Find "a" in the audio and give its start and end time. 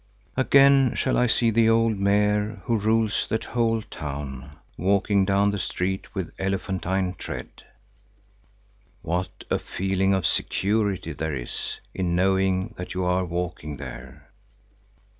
9.51-9.59